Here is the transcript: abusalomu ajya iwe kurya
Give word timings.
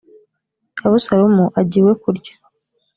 abusalomu 0.85 1.45
ajya 1.59 1.77
iwe 1.81 1.93
kurya 2.01 2.33